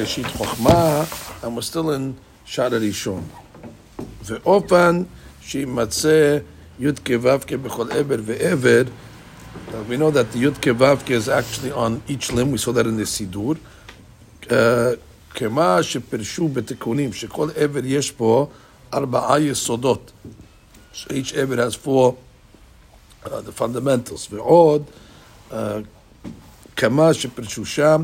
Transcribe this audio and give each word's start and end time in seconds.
בראשית 0.00 0.25
חוכמה, 0.25 1.03
and 1.43 1.45
we're 1.45 1.73
still 1.73 1.89
in 1.89 2.13
שער 2.45 2.75
הראשון. 2.75 3.23
ואופן 4.25 5.03
שימצא 5.41 6.37
י"ק 6.79 7.09
ו"ק 7.21 7.53
בכל 7.53 7.91
עבר 7.91 8.15
ועבר, 8.25 8.81
we 9.89 9.97
know 9.97 10.11
that 10.11 10.35
the 10.35 10.37
י"ק 10.37 10.67
ו"ק 10.77 11.09
is 11.09 11.27
actually 11.29 11.71
on 11.71 12.11
each 12.11 12.31
limb, 12.31 12.51
we 12.51 12.57
saw 12.57 12.71
that 12.71 12.85
in 12.85 12.97
the 13.01 13.05
סידור. 13.05 13.53
Uh, 14.43 14.51
כמה 15.29 15.83
שפרשו 15.83 16.47
בתיקונים, 16.47 17.13
שכל 17.13 17.49
עבר 17.55 17.85
יש 17.85 18.11
פה 18.11 18.47
ארבעה 18.93 19.39
יסודות. 19.39 20.11
So 20.93 21.07
each 21.07 21.33
עבר 21.35 21.67
has 21.67 21.75
four 21.75 22.13
uh, 23.25 23.29
the 23.29 23.61
fundamentals. 23.61 24.27
ועוד, 24.31 24.83
uh, 25.51 25.53
כמה 26.75 27.13
שפרשו 27.13 27.65
שם, 27.65 28.03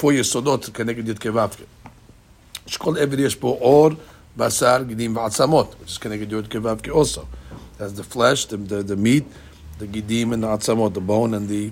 four 0.00 0.12
יסודות 0.12 0.70
כנגד 0.74 1.08
י"ק 1.08 1.26
ו"ק. 1.34 1.50
שכל 2.66 2.98
עבר 2.98 3.20
יש 3.20 3.34
פה 3.34 3.58
אור, 3.60 3.90
בשר, 4.36 4.82
גידים 4.86 5.16
ועצמות, 5.16 5.74
is 5.86 5.98
כנגד 5.98 6.32
י"ק 6.32 6.54
ו"ק 6.62 6.88
also. 6.88 7.20
That's 7.78 7.98
the 7.98 8.14
flesh, 8.14 8.46
the, 8.46 8.56
the, 8.56 8.82
the 8.90 8.96
meat, 8.96 9.24
the 9.80 9.86
גידים 9.86 10.32
and 10.32 10.44
the 10.44 10.46
עצמות, 10.46 10.92
the 10.94 11.00
bone 11.00 11.34
and 11.34 11.48
the 11.48 11.70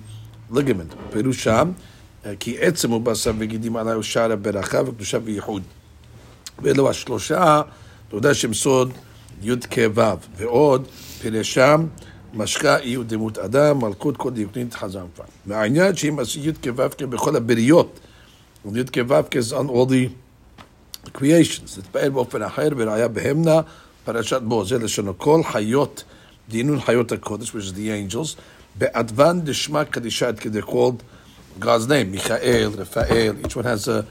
ligament. 0.55 0.95
פירושם, 1.11 1.71
כי 2.39 2.57
עצם 2.59 2.91
הוא 2.91 3.01
בשר 3.01 3.31
וגידים 3.37 3.75
עליי 3.75 3.93
הוא 3.93 4.03
שער 4.03 4.31
הברכה 4.31 4.81
וקדושה 4.85 5.17
וייחוד. 5.23 5.61
ואלו 6.61 6.89
השלושה, 6.89 7.61
תודה 8.09 8.33
שם 8.33 8.53
סוד 8.53 8.91
י"ק 9.41 9.75
ו', 9.95 10.01
ועוד 10.37 10.87
פירשם 11.21 11.85
משקה 12.33 12.77
אי 12.77 12.97
ודמות 12.97 13.37
אדם, 13.37 13.79
מלכות 13.85 14.17
כל 14.17 14.31
דיוקנית 14.31 14.75
כבר. 14.75 15.25
והעניין 15.47 15.95
שאם 15.95 16.19
עשו 16.19 16.39
י"ק 16.39 16.67
ו"ק 16.75 17.01
בכל 17.01 17.35
הבריות, 17.35 17.99
י"ק 18.75 18.97
ו"ק 19.07 19.35
all 19.51 19.89
the 19.89 20.09
creations, 21.17 21.75
תתפעל 21.75 22.09
באופן 22.09 22.41
אחר 22.41 22.67
וראיה 22.77 23.07
בהמנה, 23.07 23.61
פרשת 24.05 24.41
בו, 24.41 24.65
זה 24.65 24.77
לשונו 24.77 25.17
כל 25.17 25.41
חיות, 25.51 26.03
דינון 26.49 26.81
חיות 26.81 27.11
הקודש, 27.11 27.49
which 27.49 27.53
is 27.53 27.75
the 27.75 28.13
angels, 28.13 28.39
באדוון 28.75 29.41
דשמא 29.41 29.83
קדישה, 29.83 30.29
it 30.29 30.43
they 30.43 30.69
called 30.69 31.03
God's 31.59 31.87
name, 31.87 32.11
מיכאל, 32.11 32.71
רפאל, 32.77 33.35
each 33.43 33.53
one 33.53 33.63
has 33.63 33.87
a 33.87 34.03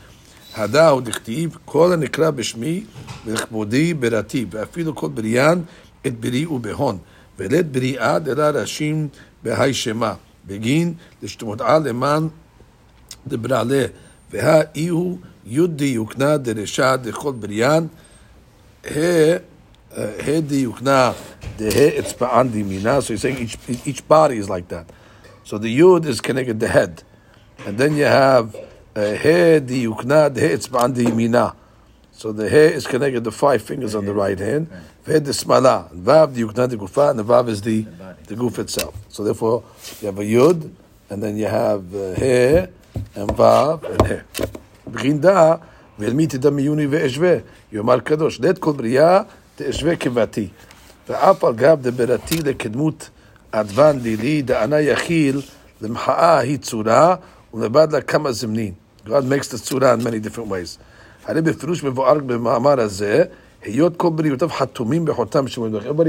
הדה 0.55 0.94
ודכתיב, 0.94 1.56
כל 1.64 1.92
הנקרא 1.92 2.30
בשמי 2.30 2.84
ולכבודי 3.24 3.94
בראתי, 3.94 4.46
ואפילו 4.50 4.94
כל 4.94 5.08
בריאן 5.08 5.61
את 6.06 6.20
בריאו 6.20 6.58
בהון, 6.58 6.98
ולית 7.39 7.71
בריאה 7.71 8.19
דלה 8.19 8.49
ראשים 8.49 9.07
בהי 9.43 9.73
שמה, 9.73 10.13
בגין 10.47 10.93
לשתמותעה 11.23 11.80
למען 11.80 12.27
דברעלה, 13.27 13.85
והאי 14.31 14.88
הוא 14.88 15.17
יוד 15.45 15.77
דיוקנה 15.77 16.38
דרשע 16.38 16.95
דכל 16.95 17.31
בריאן, 17.31 17.88
ה' 18.85 19.38
דיוקנה 20.47 21.11
דה' 21.57 21.99
אצבען 21.99 22.49
דימינה, 22.49 22.99
so 22.99 23.13
he's 23.13 23.21
saying 23.21 23.38
each, 23.38 23.57
each 23.85 24.07
body 24.07 24.38
is 24.38 24.49
like 24.49 24.67
that. 24.67 24.85
So 25.43 25.57
the 25.57 25.80
yud 25.80 26.05
is 26.05 26.19
connected 26.19 26.59
the 26.59 26.67
head. 26.67 27.03
And 27.66 27.77
then 27.77 27.95
you 27.95 28.03
have 28.03 28.53
he 28.95 29.61
diukna 29.61 30.33
de 30.33 30.41
etzba'an 30.57 30.93
yimina. 30.93 31.55
So 32.11 32.31
the 32.33 32.49
he 32.49 32.75
is 32.75 32.85
connected 32.85 33.23
the 33.23 33.31
five 33.31 33.61
fingers 33.61 33.95
on 33.95 34.05
the 34.05 34.13
right 34.13 34.38
hand. 34.38 34.67
Smala. 35.06 35.89
Vav 35.95 36.34
diukna 36.34 36.69
de 36.69 36.77
gufa. 36.77 37.11
And 37.11 37.19
the 37.19 37.25
vav 37.25 37.48
is 37.48 37.61
the 37.62 37.86
the 38.27 38.36
goof 38.36 38.58
itself. 38.58 38.95
So 39.08 39.25
therefore 39.25 39.64
you 40.00 40.06
have 40.06 40.19
a 40.19 40.22
yud, 40.22 40.70
and 41.11 41.22
then 41.22 41.36
you 41.36 41.47
have 41.47 41.95
uh, 41.95 42.14
he 42.14 42.67
and 43.14 43.30
vav 43.30 43.84
and 43.84 44.06
he. 44.06 44.48
בגינדה, 44.86 45.55
ואלמי 45.98 46.27
תדע 46.27 46.50
מיוני 46.50 46.86
ואשווה. 46.86 47.36
יאמר 47.73 48.00
קדוש, 48.00 48.41
לית 48.41 48.58
כל 48.58 48.73
בריאה 48.73 49.23
תאשווה 49.56 49.97
כבתי. 49.97 50.48
ואף 51.08 51.45
על 51.45 51.55
גב 51.55 51.78
דברתי 51.83 52.36
לקדמות 52.36 53.11
אדוון 53.51 53.98
לילי, 53.98 54.42
דענה 54.42 54.80
יכיל, 54.80 55.41
למחאה 55.80 56.39
היא 56.39 56.58
צורה, 56.58 57.17
ולבד 57.55 57.92
לה 57.92 58.01
כמה 58.01 58.33
זמנין. 58.33 58.73
God 59.07 59.11
makes 59.11 59.48
the 59.48 59.58
צורה 59.58 59.95
in 59.95 60.02
many 60.05 60.20
different 60.27 60.48
ways. 60.48 60.79
הרי 61.27 61.42
בפירוש 61.42 61.85
מבואר 61.85 62.18
במאמר 62.18 62.80
הזה, 62.80 63.24
Everybody 63.64 64.28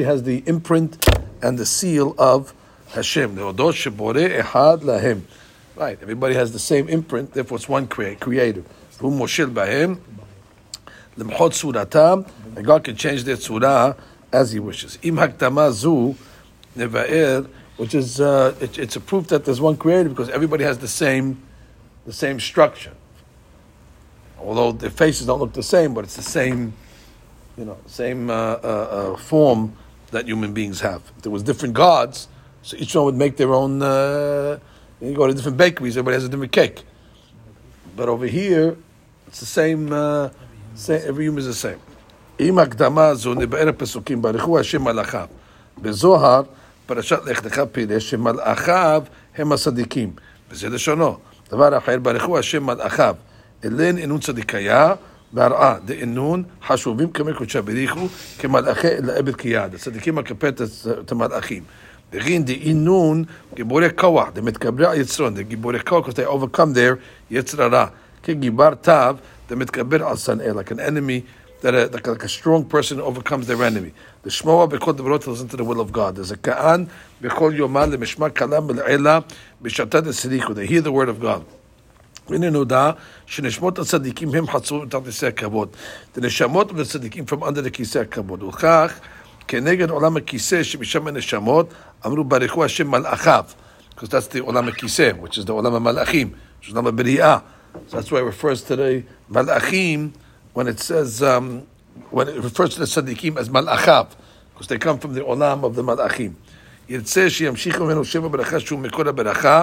has 0.03 0.23
the 0.23 0.41
imprint 0.47 1.07
and 1.43 1.59
the 1.59 1.67
seal 1.67 2.15
of 2.17 2.51
Hashem. 2.89 3.35
Right, 5.75 5.99
everybody 6.01 6.33
has 6.33 6.51
the 6.51 6.57
same 6.57 6.89
imprint, 6.89 7.33
therefore 7.33 7.57
it's 7.57 7.69
one 7.69 7.85
creator. 7.87 8.63
And 12.55 12.65
God 12.65 12.83
can 12.83 12.95
change 12.95 13.23
their 13.23 13.35
surah 13.35 13.93
as 14.31 14.51
He 14.51 14.59
wishes. 14.59 14.97
Which 17.77 17.93
is 17.93 18.19
uh, 18.19 18.55
it, 18.61 18.79
it's 18.79 18.95
a 18.95 18.99
proof 18.99 19.27
that 19.27 19.45
there's 19.45 19.61
one 19.61 19.77
creator 19.77 20.09
because 20.09 20.29
everybody 20.29 20.63
has 20.63 20.79
the 20.79 20.87
same, 20.87 21.37
the 22.05 22.13
same 22.13 22.39
structure. 22.39 22.93
Although 24.39 24.71
their 24.71 24.89
faces 24.89 25.27
don't 25.27 25.39
look 25.39 25.53
the 25.53 25.61
same, 25.61 25.93
but 25.93 26.03
it's 26.03 26.15
the 26.15 26.23
same 26.23 26.73
you 27.56 27.64
know, 27.64 27.76
same 27.86 28.30
uh, 28.30 28.34
uh, 28.34 28.66
uh, 29.12 29.16
form 29.16 29.76
that 30.10 30.26
human 30.26 30.52
beings 30.52 30.80
have. 30.80 31.02
If 31.16 31.22
there 31.22 31.32
was 31.32 31.42
different 31.42 31.74
gods, 31.74 32.28
so 32.62 32.76
each 32.76 32.94
one 32.94 33.04
would 33.06 33.16
make 33.16 33.36
their 33.36 33.52
own. 33.52 33.82
Uh, 33.82 34.58
you 35.00 35.14
go 35.14 35.26
to 35.26 35.34
different 35.34 35.56
bakeries, 35.56 35.96
everybody 35.96 36.14
has 36.14 36.24
a 36.24 36.28
different 36.28 36.52
cake. 36.52 36.84
But 37.96 38.08
over 38.08 38.26
here, 38.26 38.76
it's 39.26 39.40
the 39.40 39.46
same. 39.46 39.92
Uh, 39.92 40.30
same 40.74 41.02
every 41.04 41.24
human 41.24 41.40
is 41.40 41.46
the 41.46 41.54
same. 41.54 41.80
אם 42.40 42.58
הקדמה 42.58 43.14
זו 43.14 43.34
נבאר 43.34 43.68
הפסוקים, 43.68 44.22
ברכו 44.22 44.58
השם 44.58 44.82
מלאכיו. 44.82 45.26
בזוהר, 45.78 46.42
פרשת 46.86 47.18
לך 47.26 47.44
לך 47.44 47.62
פירש 47.72 48.10
שמלאכיו 48.10 49.02
הם 49.36 49.52
הצדיקים. 49.52 50.12
וזה 50.50 50.68
לשונו. 50.68 51.16
דבר 51.50 51.78
אחר, 51.78 51.98
ברכו 51.98 52.38
השם 52.38 52.66
מלאכיו. 52.66 53.14
אלן 53.64 53.98
אינון 53.98 54.20
צדיקיה, 54.20 54.94
והרעה 55.32 55.74
דאינון 55.84 56.42
חשובים 56.66 57.10
כמקודשי 57.10 57.60
בריחו, 57.60 58.06
כמלאכי 58.38 58.88
לעבד 59.02 59.36
כיד. 59.36 59.74
הצדיקים 59.74 60.14
מקפת 60.14 60.60
את 61.00 61.12
המלאכים. 61.12 61.62
וכן 62.12 62.42
דאינון 62.42 63.24
גיבורי 63.54 63.88
כוח, 63.96 64.28
דמתגברי 64.32 64.86
על 64.86 65.00
יצרון, 65.00 65.34
גיבורי 65.40 65.80
כוח, 65.80 66.06
because 66.06 66.12
they 66.12 66.28
overcome 66.28 66.74
their 66.74 66.96
יצר 67.30 67.62
הרע. 67.62 67.86
כגיבר 68.22 68.74
תו, 68.74 68.92
דמתגבר 69.50 70.06
על 70.06 70.16
שנאה, 70.16 70.50
like 70.50 70.70
an 70.70 70.80
enemy, 70.80 71.20
that 71.62 71.74
a, 71.74 71.88
like, 71.92 72.06
like 72.06 72.24
a 72.24 72.28
strong 72.28 72.64
person 72.64 73.00
overcomes 73.00 73.46
their 73.46 73.62
enemy. 73.62 73.90
לשמוע 74.24 74.66
בכל 74.66 74.92
דברות 74.92 75.24
listen 75.24 75.54
to 75.54 75.56
the 75.56 75.64
will 75.64 75.80
of 75.80 75.92
God. 75.92 76.16
There's 76.16 76.32
a 76.32 76.36
כען 76.42 76.84
בכל 77.20 77.52
יומה 77.54 77.86
למשמע 77.86 78.28
כלם 78.28 78.66
ולעילה 78.68 79.18
בשעתה 79.62 80.00
דסריחו. 80.00 80.52
They 80.52 80.70
hear 80.70 80.82
the 80.82 80.92
word 80.92 81.08
of 81.08 81.22
God. 81.22 81.42
הנה 82.28 82.50
נודע 82.50 82.90
שנשמות 83.26 83.78
הצדיקים 83.78 84.34
הם 84.34 84.46
חצו 84.46 84.86
תחת 84.86 85.04
כיסא 85.04 85.26
הכבוד. 85.26 85.68
The 86.16 86.20
נשמות 86.20 86.70
of 86.70 86.74
the 86.74 86.84
צדיקים 86.84 87.24
from 87.28 87.42
under 87.42 87.62
the 87.66 87.70
כיסא 87.70 87.98
הכבוד. 87.98 88.42
וכך, 88.42 88.92
כנגד 89.48 89.90
עולם 89.90 90.16
הכיסא 90.16 90.62
שמשם 90.62 91.06
הנשמות, 91.06 91.74
אמרו 92.06 92.24
ברכו 92.24 92.64
השם 92.64 92.90
מלאכיו. 92.90 93.44
Because 93.94 94.08
that's 94.08 94.34
the 94.34 94.40
עולם 94.40 94.68
הכיסא, 94.68 95.10
which 95.22 95.38
is 95.38 95.46
the 95.46 95.50
עולם 95.50 95.74
המלאכים, 95.74 96.30
which 96.60 96.66
is 96.66 96.70
עולם 96.70 96.86
הבריאה. 96.86 97.38
So 97.88 97.96
that's 97.96 98.10
why 98.10 98.18
it 98.18 98.24
refers 98.24 98.62
to 98.62 98.76
the 98.76 99.02
מלאכים 99.30 100.10
when 100.54 100.66
it 100.66 100.80
says, 100.80 101.22
um, 101.22 101.62
when 102.10 102.28
it 102.28 102.42
refers 102.42 102.74
to 102.74 102.80
the 102.80 102.86
tzaddikim 102.86 103.36
as 103.36 103.48
malachav, 103.48 104.06
because 104.52 104.66
they 104.66 104.78
come 104.78 104.98
from 104.98 105.14
the 105.14 105.20
olam 105.20 105.64
of 105.64 105.74
the 105.76 105.82
malachim. 105.82 106.32
ירצה 106.88 107.30
שימשיכו 107.30 107.84
ממנו 107.84 108.04
שבע 108.04 108.28
ברכה 108.28 108.60
שהוא 108.60 108.78
מקור 108.78 109.08
הברכה, 109.08 109.62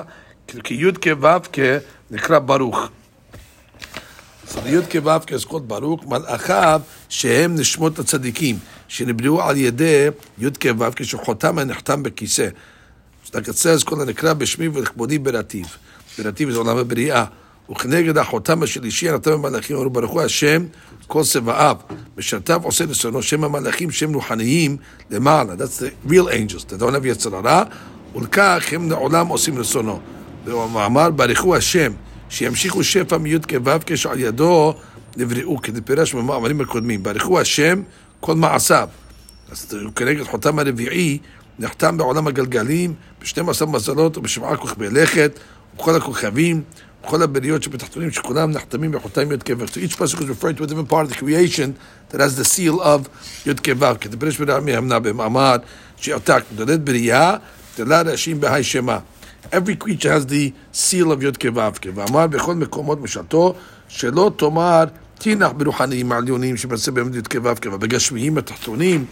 כי 0.64 0.74
י' 0.74 0.92
כו' 0.92 1.60
נקרא 2.10 2.38
ברוך. 2.38 2.88
The 4.54 4.68
י' 4.68 5.00
כו' 5.00 5.50
called 5.50 5.62
ברוך, 5.66 6.04
מלאכיו 6.06 6.80
שהם 7.08 7.54
נשמות 7.54 7.98
הצדיקים, 7.98 8.58
שנבראו 8.88 9.42
על 9.42 9.56
ידי 9.56 10.08
י' 10.38 10.48
כו' 10.62 10.86
כשחותם 10.96 11.58
הנחתם 11.58 12.02
בכיסא. 12.02 12.48
Says, 13.26 13.84
כל 13.84 14.00
הנקרא 14.00 14.32
בשמי 14.32 14.68
ולכבודי 14.68 15.18
ברטיב. 15.18 15.66
ברטיב 16.18 16.50
זה 16.50 16.58
עולם 16.58 16.76
הבריאה. 16.76 17.24
וכנגד 17.70 18.18
החותם 18.18 18.62
השלישי 18.62 19.08
הנתן 19.08 19.32
המלאכים, 19.32 19.76
אמרו 19.76 19.90
ברוך 19.90 20.10
הוא 20.10 20.22
השם 20.22 20.66
כל 21.06 21.22
צבאיו, 21.22 21.76
משרתיו 22.18 22.60
עושה 22.64 22.84
לשונו, 22.84 23.22
שם 23.22 23.44
המלאכים 23.44 23.90
שם 23.90 24.14
רוחניים 24.14 24.76
למעלה, 25.10 25.54
that's 25.54 25.82
the 25.82 26.10
real 26.10 26.28
angels, 26.28 26.62
אתה 26.66 26.76
don't 26.76 26.92
have 26.92 27.06
יצר 27.06 27.36
הרע, 27.36 27.62
ולכך 28.14 28.64
הם 28.72 28.90
לעולם 28.90 29.26
עושים 29.26 29.58
לשונו. 29.58 30.00
ואמר 30.54 31.10
ברכו 31.10 31.56
השם, 31.56 31.92
שימשיכו 32.28 32.84
שפע 32.84 33.18
מי"ק 33.18 33.52
ו"ק 33.64 33.94
שעל 33.94 34.20
ידו 34.20 34.74
נבראו, 35.16 35.62
כדי 35.62 35.80
פירש 35.80 36.14
במאמרים 36.14 36.60
הקודמים, 36.60 37.02
ברכו 37.02 37.40
השם 37.40 37.82
כל 38.20 38.34
מעשיו. 38.34 38.88
אז 39.50 39.74
כנגד 39.96 40.24
חותם 40.24 40.58
הרביעי 40.58 41.18
נחתם 41.58 41.96
בעולם 41.96 42.26
הגלגלים, 42.26 42.94
ב-12 43.20 43.66
מזלות 43.66 44.16
ובשבעה 44.16 44.56
כוכבי 44.56 44.90
לכת, 44.90 45.38
ובכל 45.74 45.96
הכוכבים, 45.96 46.62
ובכל 47.02 47.22
הבריות 47.22 47.62
שבתחתונים, 47.62 48.10
שכולם 48.10 48.50
נחתמים 48.50 48.92
בחותם 48.92 49.32
י"ק 49.32 49.50
ו"ק. 49.58 49.68
So 49.68 49.78
each 49.78 49.96
pasuk 49.96 50.20
is 50.20 50.28
referring 50.28 50.56
to 50.56 50.64
a 50.64 50.66
different 50.66 50.90
part 50.90 51.06
of 51.06 51.10
the 51.10 51.18
creation 51.24 51.74
that 52.10 52.20
has 52.20 52.36
the 52.36 52.44
seal 52.44 52.80
of 52.80 53.08
י"ק 53.46 53.68
ו"ק. 53.78 54.06
דבריש 54.06 54.38
ברמי 54.38 54.76
המנה 54.76 54.98
במאמר 54.98 55.56
שעתק, 55.96 56.42
דולד 56.54 56.86
בריאה, 56.86 57.36
דלה 57.78 58.02
ראשים 58.02 58.40
בהי 58.40 58.64
שמה. 58.64 58.98
Every 59.51 59.75
creature 59.75 60.11
has 60.11 60.25
the 60.25 60.51
seal 60.73 61.11
of 61.11 61.23
י"ק 61.23 61.45
ו"ק. 61.55 61.85
ואמר 61.95 62.27
בכל 62.27 62.55
מקומות 62.55 63.01
משלתו, 63.01 63.55
שלא 63.87 64.31
תאמר 64.37 64.83
תינח 65.17 65.51
ברוחניים 65.57 66.11
העליונים 66.11 66.57
שבעצם 66.57 66.93
באמת 66.93 67.15
י"ק 67.15 67.35
ו"ק, 67.43 67.65
ובגשמיים 67.73 68.37
התחתונים, 68.37 69.05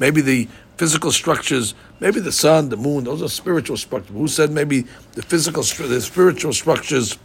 maybe 0.00 0.20
the 0.22 0.46
physical 0.78 1.12
structures, 1.12 1.74
maybe 2.00 2.20
the 2.20 2.32
sun, 2.32 2.68
the 2.70 2.76
moon, 2.76 3.04
those 3.04 3.22
are 3.22 3.28
spiritual 3.28 3.76
structures. 3.76 4.14
Who 4.20 4.28
said 4.28 4.50
maybe 4.50 4.78
the 5.18 5.22
physical, 5.22 5.62
the 5.62 6.00
spiritual 6.00 6.54
structures, 6.62 7.18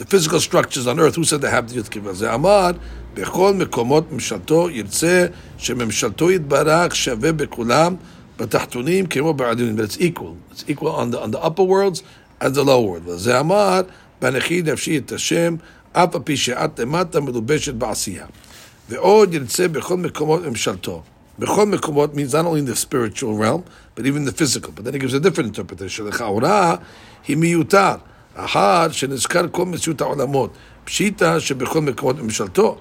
the 0.00 0.06
physical 0.12 0.40
structures 0.40 0.86
on 0.90 0.98
earth, 0.98 1.14
who 1.14 1.24
said 1.24 1.40
they 1.40 1.50
have 1.50 1.68
the 1.68 1.76
י"ק 1.78 1.96
ו"ק? 2.02 2.14
זה 2.14 2.34
אמר, 2.34 2.70
בכל 3.14 3.54
מקומות 3.54 4.12
ממשלתו 4.12 4.70
ירצה 4.70 5.26
שממשלתו 5.58 6.30
יתברך 6.30 6.96
שווה 6.96 7.32
בכולם 7.32 7.94
בתחתונים 8.40 9.06
כמו 9.06 9.34
בעליונים. 9.34 9.76
But 9.76 9.84
it's 9.84 10.00
equal. 10.00 10.36
It's 10.52 10.64
equal 10.68 10.88
on 10.88 11.10
the, 11.10 11.20
on 11.20 11.30
the 11.30 11.40
upper 11.40 11.62
worlds 11.62 12.02
as 12.40 12.52
the 12.52 12.64
lower 12.64 12.86
world. 12.86 13.02
וזה 13.06 13.40
אמר, 13.40 13.80
בנכי 14.22 14.62
נפשי 14.62 14.98
את 14.98 15.12
השם, 15.12 15.56
אף 15.92 16.14
על 16.14 16.20
פי 16.24 16.36
שאת 16.36 16.80
למטה 16.80 17.20
מלובשת 17.20 17.74
בעשייה. 17.74 18.26
ועוד 18.88 19.34
ירצה 19.34 19.68
בכל 19.68 19.96
מקומות 19.96 20.42
ממשלתו. 20.42 21.02
בכל 21.38 21.66
מקומות 21.66 22.14
means 22.14 22.32
not 22.32 22.46
only 22.46 22.60
in 22.60 22.66
the 22.66 22.76
spiritual 22.76 23.34
realm, 23.34 23.62
but 23.94 24.06
even 24.06 24.24
the 24.24 24.32
physical. 24.32 24.72
But 24.72 24.84
then 24.84 24.94
he 24.94 25.00
gives 25.00 25.14
a 25.14 25.20
different 25.20 25.48
interpretation. 25.48 26.04
לכאורה 26.06 26.76
היא 27.28 27.36
מיותר, 27.36 27.94
אחר 28.34 28.90
שנזכר 28.90 29.48
כל 29.52 29.64
מציאות 29.64 30.00
העולמות. 30.00 30.50
פשיטא 30.84 31.40
שבכל 31.40 31.80
מקומות 31.80 32.18
ממשלתו. 32.18 32.78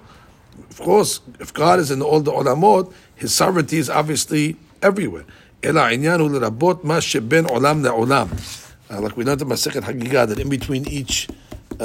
Of 0.72 0.80
course, 0.80 1.20
if 1.40 1.54
God 1.54 1.80
is 1.80 1.92
in 1.92 2.02
all 2.02 2.20
the 2.20 2.32
עולמות, 2.32 2.92
his 3.16 3.34
sovereignty 3.34 3.78
is 3.78 3.90
obviously 3.90 4.56
everywhere. 4.82 5.26
אלא 5.65 5.81
העניין 5.81 6.21
הוא 6.21 6.31
לרבות 6.31 6.85
מה 6.85 7.01
שבין 7.01 7.45
עולם 7.45 7.85
לעולם. 7.85 8.27
Uh, 8.91 8.93
like 8.93 9.17
we 9.17 9.25
learned 9.25 9.43
in 9.43 9.45
מסכת 9.45 9.85
חגיגה, 9.85 10.25
that 10.25 10.39
in 10.39 10.49
between 10.49 10.89
each 10.89 11.31
uh, 11.73 11.83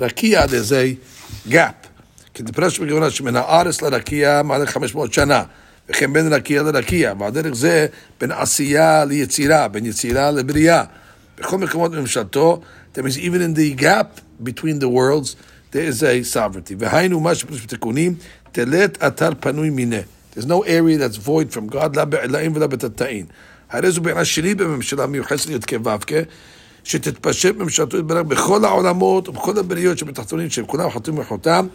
רקיע 0.00 0.44
there's 0.44 0.72
a 0.72 1.50
gap. 1.50 1.86
כדפרש 2.34 2.78
בגמרא 2.78 3.10
שמן 3.10 3.36
הארץ 3.36 3.82
לרקיע 3.82 4.42
מעלה 4.44 4.66
500 4.66 5.12
שנה. 5.12 5.42
וכן 5.88 6.12
בין 6.12 6.32
רקיע 6.32 6.62
לרקיע, 6.62 7.12
ועל 7.18 7.30
דרך 7.30 7.54
זה 7.54 7.86
בין 8.20 8.32
עשייה 8.32 9.04
ליצירה, 9.04 9.68
בין 9.68 9.86
יצירה 9.86 10.30
לבריאה. 10.30 10.84
בכל 11.38 11.58
מקומות 11.58 11.92
ממשלתו, 11.92 12.60
that 12.94 12.98
means 12.98 13.18
even 13.18 13.40
in 13.40 13.54
the 13.54 13.82
gap 13.82 14.20
between 14.44 14.78
the 14.78 14.88
worlds, 14.88 15.36
there 15.72 15.84
is 15.90 16.02
a 16.02 16.34
sovereignty. 16.34 16.74
והיינו 16.78 17.20
מה 17.20 17.34
שפרש 17.34 17.62
בתיקונים, 17.62 18.14
תלת 18.52 19.02
אתר 19.02 19.30
פנוי 19.40 19.70
מיניה. 19.70 20.00
There's 20.34 20.46
no 20.46 20.62
area 20.62 20.98
that's 20.98 21.16
void 21.16 21.52
from 21.52 21.68
God, 21.68 21.96
לא. 21.96 22.02
הרי 23.70 23.90
זו 23.90 24.00
בעינה 24.00 24.24
שלי 24.24 24.54
בממשלה 24.54 25.06
מיוחסת 25.06 25.46
לי"ק 25.46 25.72
ו"ק, 25.84 26.12
שתתפשט 26.84 27.56
ממשלתו 27.56 27.98
יתברך 27.98 28.26
בכל 28.26 28.64
העולמות 28.64 29.28
ובכל 29.28 29.58
הבריות 29.58 29.98
שבתחתונים, 29.98 30.50
שהם 30.50 30.66
כולם 30.66 30.90
חתומים 30.90 31.20
בחותם, 31.20 31.66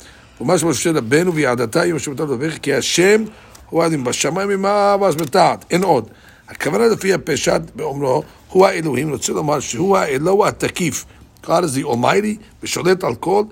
ומה 0.41 0.57
שמשה 0.57 0.91
רבנו 0.91 1.33
ויעדתה 1.33 1.85
יום 1.85 1.99
שבתו 1.99 2.25
לברך, 2.25 2.57
כי 2.61 2.73
השם 2.73 3.23
הוא 3.69 3.83
האלים 3.83 4.03
בשמיים 4.03 4.49
ממעל 4.49 5.03
ואז 5.03 5.15
בתחת, 5.15 5.65
אין 5.71 5.83
עוד. 5.83 6.09
הכוונה 6.47 6.87
לפי 6.87 7.13
הפשט 7.13 7.61
באומרו, 7.75 8.23
הוא 8.49 8.65
האלוהים, 8.65 9.11
רוצה 9.11 9.33
לומר 9.33 9.59
שהוא 9.59 9.97
האלוה 9.97 10.47
התקיף. 10.47 11.05
Is 11.45 11.75
the 11.75 11.83
Almighty 11.83 12.63
ושולט 12.63 13.03
על 13.03 13.15
כל, 13.15 13.43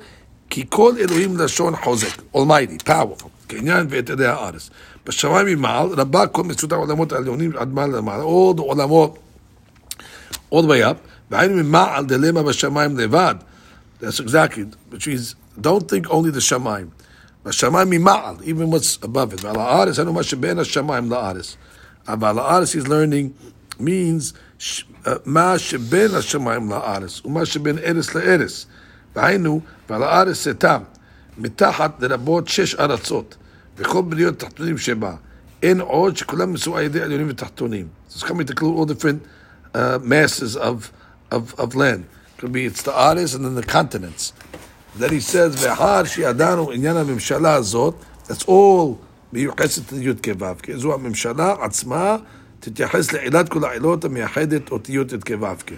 כי 0.50 0.66
כל 0.70 0.94
אלוהים 1.00 1.38
לשון 1.38 1.76
חוזק, 1.76 2.22
Almighty, 2.36 2.88
powerful, 2.88 3.28
כעניין 3.50 3.88
ואת 3.90 4.10
ידי 4.10 4.26
הארץ. 4.26 4.70
בשמיים 5.08 5.48
ממעל, 5.48 5.88
רבה 5.88 6.28
כל 6.28 6.44
מציאות 6.44 6.72
העולמות 6.72 7.12
העליונים 7.12 7.52
עד 7.58 7.74
מעלה 7.74 7.98
למעלה, 7.98 8.24
the 8.24 8.62
עולמות, 8.62 9.18
way 10.52 10.84
up, 10.84 10.98
והיינו 11.32 11.64
ממעל 11.64 12.06
דלמה 12.06 12.44
בשמיים 12.44 12.98
לבד. 12.98 13.36
That's 14.02 14.20
exactly, 14.20 14.66
which 14.92 15.08
means, 15.08 15.36
don't 15.62 15.90
think 15.90 16.08
only 16.10 16.32
the 16.36 16.42
שמיים. 16.42 16.88
בשמיים 17.46 17.90
ממעל, 17.90 18.36
even 18.42 18.72
what's 18.74 19.04
above 19.04 19.34
it. 19.34 19.44
ועל 19.44 19.60
הארץ, 19.60 20.00
היינו 20.00 20.14
מה 20.14 20.24
שבין 20.24 20.60
השמיים 20.60 21.12
לארץ. 21.12 21.56
אבל 22.08 22.40
הארץ 22.40 22.76
is 22.76 22.88
learning 22.88 23.50
means 23.80 24.34
מה 25.26 25.60
שבין 25.60 26.16
השמיים 26.16 26.70
לארץ, 26.70 27.22
ומה 27.26 27.46
שבין 27.46 27.78
ארץ 27.78 28.16
לארץ. 28.16 28.66
והיינו, 29.16 29.62
ועל 29.90 30.04
הארץ 30.04 30.38
סתם, 30.38 30.82
מתחת 31.38 31.92
לרבות 32.00 32.48
שש 32.48 32.76
ארצות, 32.76 33.36
וכל 33.78 34.02
בריות 34.02 34.40
תחתונים 34.40 34.78
שבה. 34.78 35.16
אין 35.64 35.82
עוד 35.82 36.18
שכולם 36.18 36.54
נשאו 36.54 36.78
על 36.78 36.84
ידי 36.84 37.02
עליונים 37.02 37.28
ותחתונים. 37.30 37.88
So 38.10 38.26
coming 38.26 38.46
to 38.46 38.52
include 38.52 38.76
all 38.78 38.86
different 38.86 39.20
uh, 39.74 40.00
masses 40.04 40.56
of, 40.56 40.92
of, 41.32 41.60
of 41.60 41.76
land. 41.76 42.04
Could 42.38 42.52
be 42.52 42.66
it's 42.66 42.84
the 42.84 42.94
ares 42.94 43.34
and 43.36 43.44
then 43.46 43.56
the 43.56 43.64
continents. 43.64 44.34
Then 45.00 45.12
he 45.12 45.20
says, 45.20 45.56
ואחר 45.64 46.04
שידענו 46.04 46.72
עניין 46.72 46.98
הממשלה 46.98 47.54
הזאת, 47.54 47.96
that's 48.28 48.44
all 48.48 48.96
מיוחסת 49.34 49.92
לי"ק 49.92 50.28
ו"ק. 50.40 50.76
זו 50.76 50.94
הממשלה 50.94 51.56
עצמה 51.62 52.18
תתייחס 52.60 53.14
לעילת 53.14 53.50
כל 53.50 53.66
העילות 53.66 54.06
המייחדת 54.06 54.72
אותיות 54.72 55.14
י"ק 55.14 55.30
ו"ק. 55.40 55.72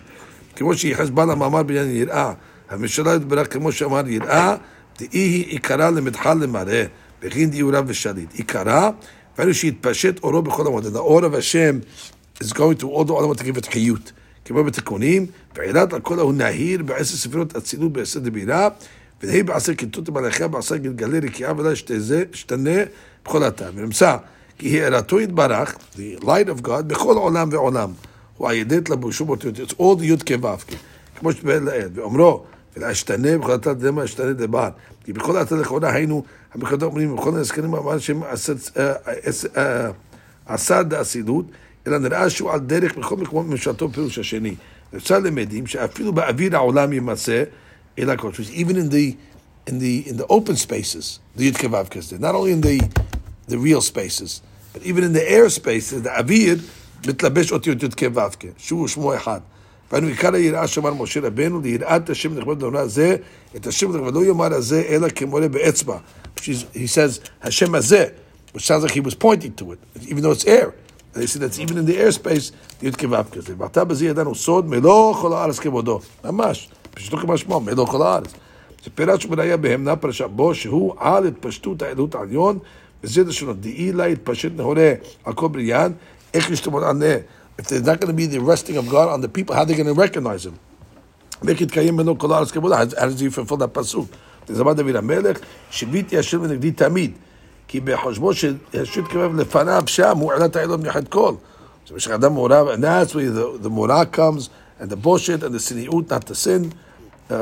כמו 0.56 0.74
שייחס 0.74 1.10
בעל 1.10 1.32
המאמר 1.32 1.64
בעניין 1.64 1.90
יראה, 1.90 2.34
הממשלה 2.70 3.16
יתברך 3.16 3.54
כמו 3.54 3.72
שאמר 3.72 4.08
יראה, 4.08 4.56
דאי 5.00 5.08
היא 5.12 5.46
עיקרה 5.46 5.92
למדחה 5.92 6.34
למראה, 6.34 6.84
וכין 7.22 7.50
דיורה 7.50 7.82
ושליט. 7.88 8.34
עיקרה, 8.34 8.92
ואילו 9.38 9.54
שיתפשט 9.54 10.24
אורו 10.24 10.42
בכל 10.42 10.68
המות. 10.68 10.84
The 10.84 10.98
אור 10.98 11.22
of 11.22 11.38
השם 11.38 11.80
is 12.44 12.48
going 12.48 12.82
to 12.82 12.84
all 12.84 13.08
the 13.08 13.12
עולמות 13.12 13.38
תקיף 13.38 13.58
את 13.58 13.66
חיות. 13.66 14.12
כמו 14.46 14.64
בתיקונים, 14.64 15.26
ועילת 15.56 15.94
הכל 15.94 16.20
ההוא 16.20 16.34
נהיר 16.34 16.84
בעשר 16.84 17.16
ספירות 17.16 17.56
אצילות 17.56 17.94
בעשר 17.94 18.20
דבירה, 18.20 18.70
ונהי 19.24 19.44
בעשר 19.44 19.74
כיתות 19.74 20.10
מלאכיה 20.10 20.48
בעשר 20.48 20.76
גלגלי 20.76 21.20
רקיעה 21.20 21.54
ולא 21.58 21.70
ישתנה 22.34 22.80
בכל 23.26 23.48
אתר. 23.48 23.72
ונמצא 23.76 24.18
כי 24.58 24.82
הערתו 24.84 25.20
יתברך, 25.20 25.76
the 25.96 26.22
light 26.22 26.60
of 26.60 26.66
God, 26.66 26.82
בכל 26.88 27.16
עולם 27.18 27.50
ועולם. 27.52 27.92
הוא 28.38 28.50
הידית 28.50 28.90
לבושו 28.90 29.26
באותיות, 29.26 29.56
it's 29.58 29.74
all 29.74 30.04
י"ק 30.04 30.32
ו"ק. 30.42 30.74
כמו 31.20 31.32
שבאל 31.32 31.64
לעד, 31.64 31.98
ואומרו, 31.98 32.46
ולהשתנה 32.78 33.38
בכל 33.38 33.56
אתר 33.56 33.74
דמה 33.74 34.04
ישתנה 34.04 34.34
דבר. 34.34 34.70
כי 35.04 35.14
בכל 35.14 35.42
אתר 35.42 35.56
לכאורה 35.56 35.94
היינו, 35.94 36.24
המקודות 36.54 36.84
אומרים, 36.84 37.16
בכל 37.16 37.36
הזקנים 37.36 37.76
אמר 37.76 38.00
שהם 38.00 38.22
עשה 40.46 40.84
דאסילות, 40.84 41.46
אלא 41.88 41.98
נראה 41.98 42.30
שהוא 42.30 42.52
על 42.52 42.60
דרך 42.60 42.98
בכל 42.98 43.18
מקומות 43.18 43.46
ממשלתו 43.46 43.90
פירוש 43.90 44.20
השני. 44.20 44.56
אפשר 44.96 45.20
למדים 45.20 45.68
שאפילו 45.68 46.14
באוויר 46.14 46.56
העולם 46.56 46.94
יימצא, 46.94 47.44
אלא 48.00 48.16
כל 48.16 48.32
even 48.54 48.76
in 48.76 48.90
the, 48.90 49.16
in 49.70 49.80
the, 49.80 50.10
in 50.10 50.18
the 50.18 50.26
open 50.30 50.56
spaces, 50.56 51.20
the 51.38 51.44
י"ק 51.44 51.64
ו"ק 51.72 51.96
is 51.96 52.10
there, 52.10 52.20
not 52.20 52.36
only 52.36 52.52
in 52.52 52.62
the, 52.62 52.80
the 53.48 53.58
real 53.58 53.82
spaces, 53.82 54.42
but 54.74 54.82
even 54.84 55.04
in 55.04 55.14
the 55.14 55.32
air 55.32 55.50
spaces, 55.50 56.04
the 56.04 56.10
אוויר 56.20 56.58
מתלבש 57.08 57.52
אותיות 57.52 57.84
י"ק 57.84 58.02
ו"ק, 58.14 58.46
שהוא 58.58 58.88
שמו 58.88 59.16
אחד. 59.16 59.40
ואנו 59.93 60.07
עיקר 60.07 60.35
היראה 60.35 60.67
שאמר 60.67 60.95
משה 60.95 61.21
רבנו, 61.21 61.61
ליראת 61.61 62.11
השם 62.11 62.39
לכבוד 62.39 62.61
דבר 62.61 62.79
הזה, 62.79 63.17
את 63.57 63.67
השם 63.67 63.97
לכבוד 63.97 64.15
לא 64.15 64.25
יאמר 64.25 64.55
הזה, 64.55 64.83
אלא 64.89 65.09
כמורה 65.09 65.49
באצבע. 65.49 65.99
He 66.37 66.87
says, 66.87 67.29
השם 67.43 67.75
הזה, 67.75 68.05
which 68.55 68.67
sounds 68.67 68.85
like 68.85 68.93
he 68.93 69.01
was 69.01 69.15
pointing 69.15 69.55
to 69.61 69.73
it, 69.73 69.79
even 70.09 70.23
though 70.23 70.33
it's 70.33 70.47
air. 70.47 70.73
They 71.15 71.27
say 71.27 71.39
that's 71.39 71.59
even 71.59 71.79
in 71.79 71.87
the 71.87 71.97
airspace, 71.97 72.53
י"ק 72.83 73.05
ו"ק 73.11 73.27
כזה. 73.33 73.55
ועתה 73.59 73.85
בזה 73.85 74.07
ידענו 74.07 74.35
סוד 74.35 74.69
מלוא 74.69 75.15
כל 75.15 75.33
הארץ 75.33 75.59
כבודו. 75.59 76.01
ממש, 76.25 76.69
פשוטו 76.95 77.17
כמשמעו, 77.17 77.61
מלוא 77.61 77.87
כל 77.87 78.03
הארץ. 78.03 78.33
זה 78.85 78.91
פירש 78.95 79.25
ובראיה 79.25 79.57
בהמנה 79.57 79.97
פרשה 79.97 80.27
בו, 80.27 80.55
שהוא 80.55 80.95
על 80.99 81.27
התפשטות 81.27 81.83
העלות 81.83 82.15
העליון, 82.15 82.59
וזה 83.05 83.25
לשונות, 83.25 83.61
דאי 83.61 83.93
לה 83.93 84.05
התפשט 84.05 84.53
נהורה 84.57 84.93
על 85.25 85.33
כל 85.33 85.49
בריין, 85.49 85.93
איך 86.35 86.51
ישתמוד 86.51 86.83
על 86.83 86.93
נה. 86.93 87.15
If 87.59 87.69
there's 87.69 87.83
not 87.83 88.01
going 88.01 88.09
to 88.09 88.15
be 88.15 88.27
the 88.27 88.41
resting 88.41 88.77
of 88.77 88.89
God 88.89 89.09
on 89.09 89.21
the 89.21 89.29
people, 89.29 89.55
how 89.55 89.63
are 89.63 89.67
they 89.67 89.75
going 89.75 89.87
to 89.87 89.95
recognize 89.95 90.47
him? 90.47 90.59
איך 91.49 91.61
יתקיים 91.61 91.97
מלוא 91.97 92.15
כל 92.19 92.33
הארץ 92.33 92.51
כבודו? 92.51 92.75
How 92.75 92.85
does 92.85 93.21
he 93.21 93.31
fulfill 93.31 93.57
that 93.57 93.67
פסוק? 93.73 94.07
זה 94.49 94.63
אמר 94.63 94.73
דוד 94.73 94.97
המלך, 94.97 95.39
שיביתי 95.71 96.19
השם 96.19 96.43
ונגדי 96.43 96.71
תמיד. 96.71 97.13
כי 97.69 97.81
בחושבו 97.81 98.35
שהשם 98.35 99.05
קרב 99.07 99.37
לפניו 99.37 99.83
שם, 99.87 100.19
הוא 100.19 100.33
עלת 100.33 100.57
העילון 100.57 100.83
מיוחד 100.83 101.09
כל. 101.09 101.35
So 101.87 101.93
במשך 101.93 102.11
אדם 102.11 102.33
מעורב, 102.33 102.69
and 102.69 102.83
that's 102.83 103.15
where 103.15 103.31
the, 103.31 103.63
the 103.63 103.69
מורא 103.69 104.05
comes, 104.13 104.49
and 104.81 104.91
the 104.91 104.97
bullshit, 104.97 105.43
and 105.43 105.55
the 105.55 105.59
צניעות, 105.59 106.13
not 106.13 106.27
the 106.27 106.35
sin, 106.35 106.73
uh, 107.31 107.35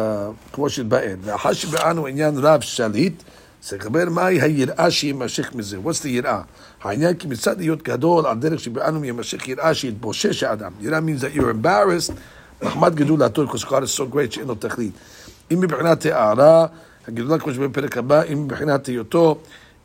כמו 0.52 0.70
שהתבאר. 0.70 1.14
ואחר 1.22 1.52
שבאנו 1.52 2.06
עניין 2.06 2.38
רב 2.38 2.60
שליט, 2.60 3.22
צריך 3.60 3.86
לדבר 3.86 4.08
מהי 4.10 4.40
היראה 4.40 4.90
שיימשך 4.90 5.54
מזה. 5.54 5.76
What's 5.84 6.02
the 6.02 6.08
יראה? 6.08 6.40
העניין 6.82 7.14
כי 7.14 7.26
מצד 7.26 7.58
להיות 7.58 7.82
גדול, 7.82 8.26
על 8.26 8.38
דרך 8.38 8.60
שבאנו 8.60 9.04
יימשך 9.04 9.48
יראה 9.48 9.74
שיתבושש 9.74 10.42
האדם. 10.42 10.72
יראה 10.80 10.98
means 10.98 11.22
that 11.22 11.36
you're 11.36 11.64
embarrassed 11.64 12.12
מחמד 12.62 12.94
גדולתו, 12.94 13.44
because 13.44 13.64
God 13.64 13.82
is 13.82 14.00
so 14.00 14.14
great 14.14 14.30
שאין 14.30 14.46
לו 14.46 14.54
תכלית. 14.54 14.92
אם 15.52 15.60
מבחינת 15.60 16.06
הערה, 16.06 16.66
הגדולה 17.08 17.38
כמו 17.38 17.52
שבפרק 17.52 17.98
הבא, 17.98 18.22
אם 18.32 18.44
מבחינת 18.44 18.86
היותו 18.86 19.38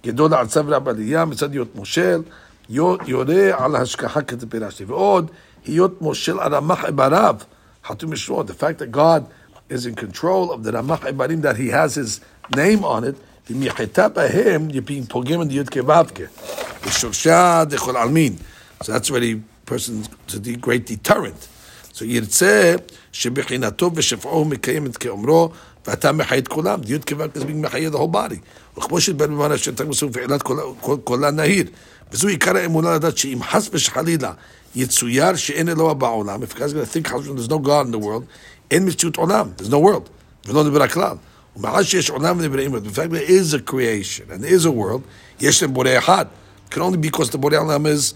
גדול 0.05 0.34
ארצה 0.34 0.62
ורבליה, 0.65 1.25
מצד 1.25 1.51
להיות 1.51 1.75
מושל, 1.75 2.22
יורה 2.69 3.65
על 3.65 3.75
ההשגחה 3.75 4.22
כתפירשתי. 4.22 4.84
ועוד, 4.84 5.31
היות 5.65 6.01
מושל 6.01 6.39
על 6.39 6.55
רמח 6.55 6.86
איבריו, 6.86 7.36
חתום 7.88 8.13
ישרו, 8.13 8.41
the 8.41 8.53
fact 8.62 8.79
that 8.79 8.91
God 8.91 9.24
is 9.69 9.86
in 9.86 9.96
control 9.96 10.51
of 10.51 10.67
the 10.67 10.72
רמח 10.74 11.05
איברים, 11.05 11.41
that 11.41 11.57
he 11.57 11.69
has 11.69 11.96
his 11.96 12.19
name 12.55 12.84
on 12.84 13.03
it, 13.03 13.15
אם 13.51 13.63
יחטא 13.63 14.07
בהם, 14.07 14.67
you're 14.69 14.89
being 14.89 15.10
פוגם 15.10 15.41
in 15.41 15.46
the 15.46 15.53
י' 15.53 15.81
כו' 15.81 15.93
ושורשה 16.86 17.63
דכל 17.69 17.98
עלמין. 17.98 18.36
So 18.84 18.86
that's 18.86 19.10
already 19.10 19.36
person 19.65 20.03
to 20.27 20.39
the 20.39 20.55
great 20.55 20.86
deterrent. 20.86 21.48
So 21.93 22.03
ירצה 22.03 22.75
שבחינתו 23.12 23.91
ושפעו 23.96 24.31
הוא 24.31 24.46
מקיים 24.48 24.86
את 24.86 24.98
כאומרו, 24.98 25.50
ואתה 25.88 26.12
מחיה 26.12 26.38
את 26.38 26.48
כולם. 26.48 26.79
י' 26.88 26.98
כו' 27.00 27.25
is 27.36 27.43
being 27.43 27.65
מחיה 27.65 27.89
the 27.89 27.93
whole 27.93 28.13
body. 28.13 28.39
וכמו 28.77 29.01
שדבר 29.01 29.27
במעלה 29.27 29.57
שתג 29.57 29.86
מסוים 29.88 30.12
ועילת 30.13 30.43
קולה 31.03 31.31
נהיר. 31.31 31.65
וזו 32.12 32.27
עיקר 32.27 32.57
האמונה 32.57 32.96
לדעת 32.96 33.17
שאם 33.17 33.39
חס 33.43 33.69
ושחלילה 33.74 34.31
יצויר 34.75 35.36
שאין 35.36 35.69
אלוה 35.69 35.93
בעולם, 35.93 36.43
if 36.43 36.53
guys 36.53 36.74
gonna 36.74 36.86
think 36.86 37.07
there's 37.07 37.50
no 37.50 37.60
God 37.60 37.88
in 37.88 37.91
the 37.91 38.00
world, 38.00 38.24
אין 38.72 38.88
מציאות 38.88 39.15
עולם, 39.15 39.50
there's 39.57 39.69
no 39.69 39.75
world, 39.75 40.10
ולא 40.48 40.63
נברא 40.63 40.88
כלל. 40.88 41.15
The 41.56 42.92
fact 42.94 43.11
there 43.11 43.23
is 43.23 43.54
a 43.54 43.61
creation 43.61 44.30
and 44.30 44.42
there 44.42 44.54
is 44.54 44.64
a 44.64 44.71
world, 44.71 45.02
יש 45.40 45.62
להם 45.62 45.75
בורא 45.75 45.99
אחד. 45.99 46.26
can 46.71 46.80
only 46.80 46.97
because 46.97 47.30
the 47.30 47.38
בורא 47.38 47.59
עולם 47.59 47.87
is 47.87 48.14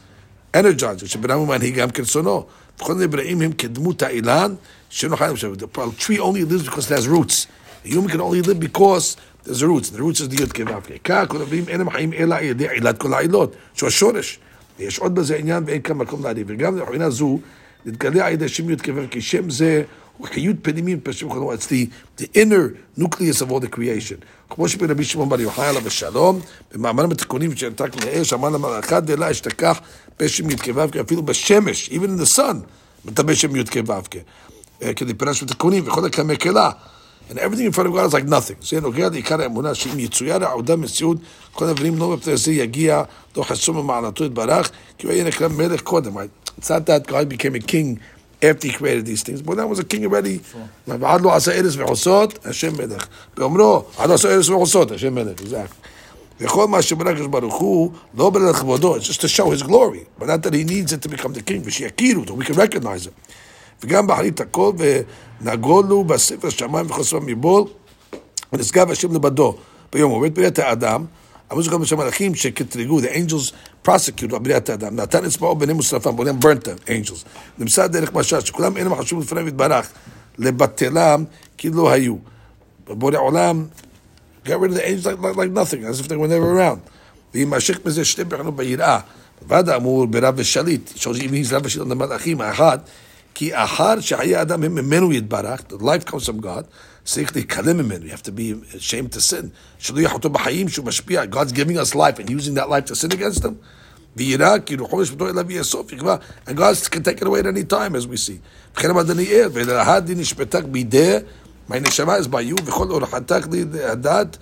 energized, 0.55 1.07
שבן 1.07 1.31
אדם 1.31 1.49
מנהיג 1.49 1.75
גם 1.75 1.91
כרצונו. 1.91 2.47
וכל 2.79 2.93
הנבראים 2.93 3.43
הם 3.43 3.53
כדמות 3.53 4.03
האילן, 4.03 4.55
שאינו 4.91 5.17
חי 5.17 5.25
למשל. 5.29 5.53
A 5.53 5.79
tree 5.99 6.19
only 6.19 6.45
lives 6.45 6.65
because 6.65 6.91
it 6.91 6.97
has 6.97 7.07
roots. 7.07 7.47
A 7.85 7.89
human 7.89 8.09
can 8.09 8.21
only 8.21 8.43
live 8.43 8.61
because 8.61 9.17
there's 9.45 9.63
roots. 9.63 9.91
The 9.91 9.99
roots 9.99 10.21
is 10.21 10.29
the 10.29 10.43
י' 10.43 10.47
כו' 10.47 10.81
כך 11.05 11.25
כל 11.29 11.37
הנבראים 11.37 11.65
אינם 11.69 11.91
חיים 11.91 12.13
אלא 12.13 12.35
על 12.35 12.45
ידי 12.45 12.69
עילת 12.69 12.99
כל 12.99 13.15
העילות, 13.15 13.57
שהוא 13.75 13.87
השורש. 13.87 14.39
ויש 14.79 14.99
עוד 14.99 15.15
בזה 15.15 15.37
עניין 15.37 15.65
ואין 15.67 15.83
כאן 15.83 15.97
מקום 15.97 16.25
להריב. 16.25 16.47
וגם 16.51 16.77
מבחינה 16.77 17.11
זו, 17.11 17.39
נתגלה 17.87 18.27
על 18.27 18.33
ידי 18.33 18.49
שם 18.49 18.71
י' 18.71 18.77
כו' 18.77 18.93
כי 19.11 19.21
שם 19.21 19.51
זה 19.51 19.83
הוא 20.18 20.28
חיות 20.28 20.56
פנימי 20.62 20.96
בשם 20.96 21.32
חלום. 21.32 21.52
It's 21.52 21.66
the, 21.66 21.90
the 22.22 22.28
inner 22.36 23.02
nucleus 23.02 23.42
of 23.42 23.52
all 23.52 23.60
the 23.60 23.76
creation. 23.76 24.26
כמו 24.50 24.70
שברבי 24.70 25.04
שמעון 25.04 25.30
בר 25.30 25.42
יוחאי 25.42 25.68
עליו 25.68 25.88
השלום, 25.88 26.40
במאמר 26.74 27.08
בתיקונים 27.08 27.56
שנתק 27.56 28.06
לאש, 28.06 28.34
אמר 28.34 28.50
למלאכה 28.50 29.00
דלה 29.00 29.32
אשתכח 29.32 29.80
בשם 30.20 30.50
י' 30.50 30.58
כו' 30.58 31.02
אפילו 31.02 31.24
בשמש, 31.24 31.90
even 31.90 31.94
in 31.94 32.24
the 32.24 32.38
sun, 32.38 32.56
מטבע 33.06 33.36
שם 33.36 33.56
י' 33.56 33.64
כו' 33.66 34.02
כדי 34.96 35.14
פרש 35.14 35.44
בתיקונים 35.44 35.88
וכל 35.88 36.06
הקמקלה. 36.06 36.70
And 37.30 37.40
everything 37.40 37.66
in 37.66 37.72
front 37.72 37.88
of 37.88 37.94
God 37.94 38.06
is 38.06 38.14
like 38.14 38.28
nothing. 38.28 38.70
זה 38.70 38.82
נוגע 38.82 39.10
לעיקר 39.10 39.42
האמונה 39.42 39.76
שאם 39.76 40.00
יצויר 40.00 40.46
העודה 40.46 40.76
מציאות, 40.76 41.18
כל 41.52 41.66
הדברים 41.66 41.98
לא 41.98 42.16
בפני 42.16 42.38
זה 42.38 42.52
יגיע, 42.52 43.04
לא 43.38 43.44
חסום 43.44 43.78
במעלתו 43.78 44.26
יתברך, 44.26 44.72
כי 44.98 45.08
הוא 45.08 45.14
היה 45.14 45.24
נקרא 45.24 45.48
מלך 45.48 45.82
קודם. 45.82 46.18
It's 46.18 46.64
not 46.64 46.86
that 46.86 47.08
God 47.08 47.30
became 47.30 47.56
a 47.56 47.72
king 47.72 48.00
after 48.43 48.67
he 48.69 48.73
created 48.73 49.07
these 49.07 49.23
things, 49.23 49.41
but 49.43 49.57
that 49.57 49.69
was 49.69 49.79
a 49.79 49.85
king 49.85 50.05
already. 50.05 50.41
ועד 50.87 51.21
לא 51.21 51.35
עשה 51.35 51.53
ארץ 51.53 51.77
ועושות, 51.77 52.47
השם 52.47 52.73
מלך. 52.77 53.07
באומרו, 53.37 53.85
עד 53.99 54.11
עשה 54.11 54.29
ארץ 54.29 54.49
ועושות, 54.49 54.91
השם 54.91 55.15
מלך. 55.15 55.41
וכל 56.41 56.69
מה 56.69 56.83
שבנה 56.83 57.11
הקדוש 57.11 57.27
ברוך 57.27 57.55
הוא, 57.55 57.91
לא 58.15 58.31
בנה 58.31 58.51
לכבודו, 58.51 58.97
it's 58.97 59.01
just 59.01 59.21
to 59.21 59.29
show 59.29 59.51
his 59.51 59.63
glory, 59.63 60.21
but 60.21 60.25
not 60.25 60.43
that 60.43 60.55
he 60.55 60.65
needs 60.65 60.93
it 60.93 61.03
to 61.03 61.09
become 61.09 61.33
the 61.33 61.43
king, 61.51 61.63
ושיכירו 61.65 62.21
אותו, 62.21 62.37
we 62.41 62.45
can 62.45 62.55
recognize 62.55 63.07
it. 63.07 63.33
וגם 63.83 64.07
בחליט 64.07 64.41
הכל, 64.41 64.73
ונגולו 65.41 66.05
בספר 66.05 66.51
שמיים 66.51 66.87
וחוסר 66.91 67.19
מבול, 67.19 67.65
ונשגב 68.53 68.91
השם 68.91 69.15
לבדו. 69.15 69.57
ביום 69.93 70.13
עובד 70.13 70.35
בריאת 70.35 70.59
האדם, 70.59 71.05
אמרו 71.53 71.63
שגם 71.63 71.81
בשם 71.81 71.99
מלאכים 71.99 72.35
שקטרגו, 72.35 73.01
the 73.01 73.05
angels 73.05 73.53
prosecute 73.87 74.33
על 74.33 74.39
בריאת 74.39 74.69
האדם. 74.69 74.97
נתן 74.97 75.25
אצבעו 75.25 75.55
ביניהם 75.55 75.79
ושרפם, 75.79 76.17
בונים 76.17 76.39
burnt 76.39 76.65
them, 76.65 76.89
angels. 76.89 77.25
נמצא 77.59 77.87
דרך 77.87 78.13
משל, 78.13 78.41
שכולם 78.41 78.77
אינם 78.77 78.95
חשובים 78.95 79.25
לפניהם 79.25 79.49
יתברך, 79.49 79.89
לבטלם 80.39 81.25
כאילו 81.59 81.91
היו. 81.91 82.17
בבורא 82.89 83.19
עולם, 83.19 83.67
get 84.45 84.49
rid 84.49 84.71
of 84.71 84.75
the 84.75 84.87
angels 84.87 85.07
like, 85.07 85.21
like, 85.21 85.37
like 85.37 85.51
nothing, 85.51 85.85
as 85.85 86.01
if 86.01 86.09
they 86.09 86.17
were 86.17 86.29
never 86.29 86.59
around. 86.59 86.91
ויימשך 87.35 87.79
מזה 87.85 88.05
שתי 88.05 88.25
בחינות 88.25 88.57
ביראה. 88.57 89.01
ועד 89.49 89.69
האמור 89.69 90.07
ברב 90.07 90.35
ושליט, 90.37 90.91
שאם 90.97 91.31
he's 91.31 91.55
רב 91.55 91.67
ושליט 91.67 91.87
למלאכים, 91.89 92.41
האחד, 92.41 92.79
כי 93.39 93.51
אחר 93.55 94.01
שחיי 94.01 94.43
אדם 94.43 94.63
הם 94.63 94.75
ממנו 94.75 95.13
יתברך, 95.13 95.61
the 95.71 95.83
life 95.83 96.11
comes 96.11 96.25
from 96.29 96.43
God, 96.43 96.63
צריך 97.05 97.37
להתקלם 97.37 97.77
ממנו, 97.77 98.05
you 98.05 98.09
have 98.09 98.23
to 98.23 98.31
be 98.31 98.75
ashamed 98.75 99.17
to 99.17 99.21
sin. 99.31 99.47
שלא 99.79 100.01
יחותו 100.01 100.31
בחיים 100.31 100.69
שהוא 100.69 100.87
משפיע, 100.87 101.23
God's 101.31 101.53
giving 101.53 101.77
us 101.77 101.95
life 101.95 102.19
and 102.19 102.31
using 102.31 102.55
that 102.55 102.69
life 102.69 102.91
to 102.91 102.95
sin 102.95 103.13
against 103.13 103.43
them. 103.43 103.53
ויראה 104.17 104.59
כי 104.59 104.77
רוחו 104.77 105.03
ישפטו 105.03 105.29
אליו 105.29 105.53
יאסוף, 105.53 105.93
יקבע, 105.93 106.17
and 106.47 106.51
God 106.51 106.91
can 106.91 107.03
take 107.03 107.21
it 107.21 107.27
away 107.27 107.41
at 107.41 107.47
any 107.47 107.73
time 107.73 107.95
as 107.95 108.07
we 108.07 108.17
see. 108.29 108.39
וכן 108.77 108.91
אמר 108.91 109.03
דניאל, 109.03 109.49
ולהדי 109.53 110.15
נשפטך 110.15 110.63
בידי, 110.71 111.17
מהנשמה 111.69 112.19
is 112.19 112.25
by 112.25 112.51
you, 112.51 112.63
וכל 112.65 112.91
אורחתך 112.91 113.47
לדעת, 113.51 114.37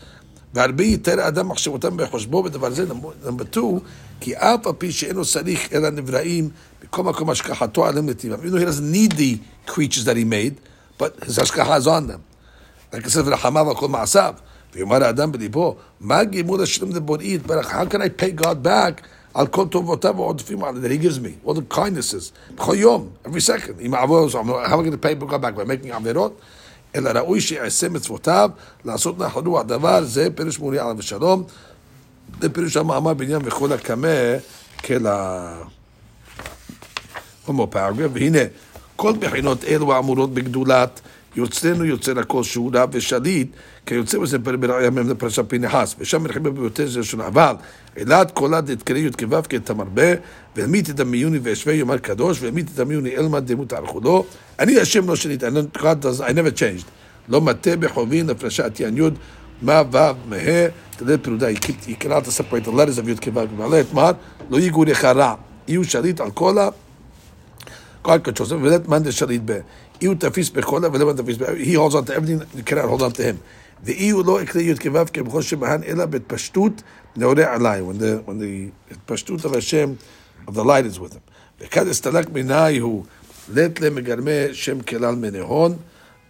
והרבה 0.55 0.85
יתר 0.85 1.29
אדם 1.29 1.49
מחשבותם 1.49 1.97
בחושבו 1.97 2.43
בדבר 2.43 2.71
זה, 2.71 2.85
נאמר 3.25 3.45
2, 3.51 3.79
כי 4.21 4.37
אף 4.37 4.67
על 4.67 4.73
פי 4.79 4.93
שאינו 4.93 5.25
צריך 5.25 5.73
אלא 5.73 5.91
נבראים, 5.91 6.51
בכל 6.84 7.04
מקום 7.04 7.30
השגחתו 7.30 7.86
עליהם 7.86 8.10
לטבעם. 8.10 8.40
Even 8.40 8.52
though 8.52 8.60
he 8.60 8.66
doesn't 8.66 8.92
need 8.92 9.18
the 9.18 9.38
creatures 9.72 10.06
that 10.06 10.18
he 10.18 10.24
made, 10.24 10.56
but 11.02 11.24
his 11.26 11.40
השגחה 11.40 11.78
is 11.78 11.88
on 11.88 12.12
them. 12.12 12.20
רק 12.94 13.04
כסף 13.04 13.22
רחמיו 13.26 13.70
על 13.70 13.76
כל 13.76 13.88
מעשיו. 13.88 14.34
ויאמר 14.74 15.04
האדם 15.04 15.32
בליבו, 15.32 15.76
מה 16.00 16.24
גימול 16.24 16.64
השלם 16.64 16.96
לבוראי 16.96 17.34
יתברך? 17.34 17.72
How 17.72 17.94
can 17.94 17.98
I 17.98 18.22
pay 18.22 18.42
God 18.42 18.66
back 18.66 19.02
על 19.34 19.48
כל 19.48 19.68
טובותיו 19.68 20.14
ועודפים 20.18 20.64
עליו 20.64 20.84
that 20.84 21.02
he 21.02 21.06
gives 21.06 21.20
me? 21.20 21.48
All 21.48 21.54
the 21.54 21.76
kindnesses. 21.76 22.56
בכל 22.56 22.76
יום, 22.76 23.10
every 23.26 23.42
second. 23.48 23.82
אם 23.82 23.96
אעבור, 23.96 24.28
how 24.30 24.34
am 24.34 24.80
I 24.80 24.84
going 24.84 24.92
to 24.92 24.98
pay 24.98 25.32
God 25.32 25.42
back? 25.42 25.56
by 25.56 25.66
making 25.66 25.94
עבירות? 25.94 26.40
אלא 26.96 27.10
ראוי 27.10 27.42
שיעשה 27.42 27.90
מצוותיו, 27.90 28.50
לעשות 28.86 29.20
נחת 29.20 29.46
רוח 29.46 29.62
דבר, 29.62 30.04
זה 30.04 30.28
פירוש 30.36 30.60
מורי 30.60 30.80
עליו 30.80 30.96
ושלום. 30.98 31.44
זה 32.42 32.50
פירוש 32.50 32.78
המאמר 32.78 33.14
בעניין 33.14 33.42
וכל 33.46 33.74
הקמה 33.74 34.08
כלה. 34.86 35.54
הומו 37.47 37.67
פרגרף, 37.67 38.11
והנה, 38.15 38.39
כל 38.97 39.13
בחינות 39.21 39.65
אלו 39.65 39.93
האמורות 39.93 40.35
בגדולת 40.35 41.01
יוצרנו 41.37 41.85
יוצר 41.85 42.19
הכל 42.19 42.43
שהוא 42.43 42.71
רב 42.75 42.89
ושליט, 42.93 43.49
כיוצא 43.87 44.19
בזה 44.19 44.39
בראיה 44.39 44.91
מהם 44.91 45.11
לפרשת 45.11 45.45
פנחס, 45.49 45.95
ושם 45.99 46.23
מלחמה 46.23 46.51
ביותר 46.51 46.87
זה 46.87 46.99
ראשונה, 46.99 47.27
אבל 47.27 47.55
אלעד 47.99 48.31
קולה 48.31 48.61
דתקרא 48.61 48.97
י"כ 48.97 49.47
כתמרבה, 49.49 50.13
והעמיד 50.57 50.89
את 50.89 51.01
המיוני 51.01 51.39
ואשווה 51.43 51.75
יאמר 51.75 51.99
קדוש, 51.99 52.43
והעמיד 52.43 52.71
את 52.75 52.79
המיוני 52.79 53.17
אלמא 53.17 53.41
דמות 53.41 53.73
ערכו 53.73 54.25
אני 54.59 54.81
השם 54.81 55.09
לא 55.09 55.17
שנית, 55.17 55.43
I 55.43 55.47
never 56.33 56.59
changed, 56.59 56.87
לא 57.29 57.41
מטה 57.41 57.77
בחובין 57.77 58.27
לפרשת 58.27 58.81
י"י 58.81 59.01
מה 59.63 59.83
ו' 59.93 59.99
מה, 60.29 60.37
תלת 60.97 61.25
פרודה, 61.25 61.47
he 61.51 62.05
cannot 62.05 62.27
separate 62.27 62.67
the 62.67 62.71
letters 62.71 62.99
of 62.99 63.09
י"כ 63.09 63.29
ומעלה 63.35 63.81
את 63.81 63.93
מה, 63.93 64.11
לא 64.51 64.59
ייגעו 64.59 64.85
לך 64.85 65.05
רע, 65.05 65.35
יהיו 65.69 65.85
שליט 65.85 66.21
על 66.21 66.31
כל 66.31 66.59
ה... 66.59 66.69
God 68.04 68.24
controls 68.24 68.52
it, 68.52 68.56
ולת 68.62 68.88
מאן 68.88 69.04
דשליט 69.04 69.42
ב... 69.46 69.60
אי 70.02 70.08
הוא 70.08 70.16
תפיס 70.20 70.50
בכל 70.50 70.82
ולא 70.94 71.14
תפיס 71.14 71.38
ב... 71.38 71.44
he 71.44 71.76
holds 71.76 71.96
on 71.96 72.10
to 72.10 72.14
everything, 72.14 72.58
you 72.58 72.64
cannot 72.64 72.90
hold 72.90 73.02
on 73.02 73.18
to 73.18 73.22
him. 73.22 73.36
ואי 73.84 74.10
הוא 74.10 74.26
לא 74.26 74.42
יקרה 74.42 74.62
י' 74.62 74.76
כו' 74.76 75.06
כבכל 75.14 75.42
שמהן, 75.42 75.84
אלא 75.84 76.06
בתפשטות 76.06 76.82
נעורה 77.16 77.54
עליי, 77.54 77.82
when 77.82 78.02
the, 78.02 78.30
when 78.30 78.42
the 78.42 78.92
התפשטות 78.92 79.46
of 79.46 79.58
השם, 79.58 79.94
of 80.48 80.52
the 80.52 80.64
light 80.64 80.96
is 80.96 81.00
with 81.00 81.14
him. 81.14 81.32
וכאן 81.62 81.88
הסתלק 81.88 82.30
מנאי 82.34 82.78
הוא, 82.78 83.04
לית 83.54 83.82
למגרמי 83.82 84.54
שם 84.54 84.82
כלל 84.82 85.16
מנהון, 85.16 85.76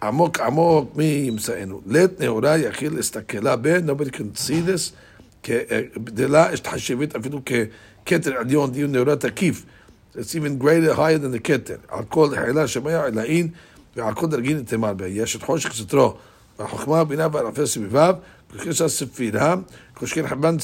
עמוק 0.02 0.40
עמוק 0.40 0.96
מי 0.96 1.04
ימצאנו. 1.04 1.80
לית 1.86 2.20
נאורה 2.20 2.58
יכיל 2.58 2.94
להסתכלה 2.94 3.56
ב, 3.56 3.76
nobody 3.76 4.10
can 4.10 4.38
see 4.38 4.68
this, 4.68 4.92
גדלה 6.04 6.54
אשתחשבת 6.54 7.16
אפילו 7.16 7.40
ככתר 8.06 8.36
עליון, 8.36 8.72
דיון 8.72 8.92
נאורה 8.92 9.16
תקיף. 9.16 9.64
It's 10.14 10.34
even 10.34 10.58
greater, 10.58 10.94
higher 10.94 11.18
than 11.18 11.32
the 11.34 11.40
כתר. 11.44 11.76
על 11.88 12.04
כל 12.08 12.28
חילה 12.34 12.68
שמיה 12.68 13.04
עילאין, 13.04 13.48
ועל 13.96 14.14
כל 14.14 14.26
דרגין 14.26 14.62
תמר 14.62 14.92
בה. 14.92 15.06
יש 15.06 15.36
את 15.36 15.42
חושך 15.42 15.72
סתרו, 15.74 16.14
והחוכמה, 16.58 17.00
הבינה 17.00 17.28
והערפי 17.32 17.66
סביביו, 17.66 18.14
וכסה 18.54 18.88
ספירה, 18.88 19.54
כשכן 19.94 20.28
חבן 20.28 20.56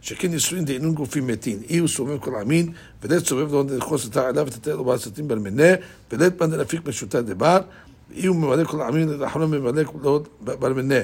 שכן 0.00 0.30
נישואין 0.30 0.64
דהינון 0.64 0.94
גופים 0.94 1.26
מתים. 1.26 1.58
אי 1.70 1.78
הוא 1.78 1.88
סובב 1.88 2.18
כל 2.18 2.34
עמין, 2.40 2.72
ולית 3.02 3.26
סובב 3.26 3.52
לא 3.52 3.64
נכוס 3.64 4.08
את 4.08 4.16
העלה 4.16 4.42
ותתן 4.42 4.70
לו 4.70 4.84
בעשתים 4.84 5.28
ברמנה, 5.28 5.74
ולית 6.12 6.36
בן 6.36 6.50
דנפיק 6.50 6.86
משותה 6.86 7.22
דבר, 7.22 7.58
הוא 8.27 8.35
ממלא 8.35 8.63
כל 8.63 8.81
עמין, 8.81 9.09
לאחרון 9.09 9.51
ממלא 9.51 9.83
כולו 9.83 10.23
ברמנה. 10.41 10.95